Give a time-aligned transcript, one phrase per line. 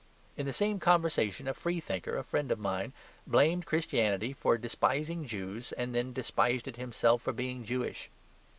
[0.35, 2.91] In the same conversation a free thinker, a friend of mine,
[3.27, 8.09] blamed Christianity for despising Jews, and then despised it himself for being Jewish.